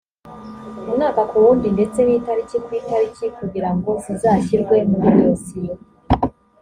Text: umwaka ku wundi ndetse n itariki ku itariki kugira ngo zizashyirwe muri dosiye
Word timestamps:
umwaka 0.89 1.21
ku 1.29 1.35
wundi 1.43 1.67
ndetse 1.75 1.99
n 2.03 2.09
itariki 2.17 2.57
ku 2.65 2.69
itariki 2.81 3.25
kugira 3.37 3.69
ngo 3.75 3.91
zizashyirwe 4.03 4.75
muri 4.91 5.07
dosiye 5.19 5.73